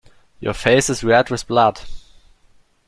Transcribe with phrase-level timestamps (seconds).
[0.39, 1.79] Your face is red with blood.